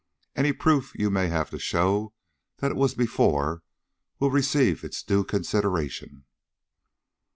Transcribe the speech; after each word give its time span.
Any 0.35 0.51
proof 0.51 0.93
you 0.95 1.11
may 1.11 1.27
have 1.27 1.51
to 1.51 1.59
show 1.59 2.15
that 2.57 2.71
it 2.71 2.75
was 2.75 2.95
before 2.95 3.61
will 4.17 4.31
receive 4.31 4.83
its 4.83 5.03
due 5.03 5.23
consideration." 5.23 6.25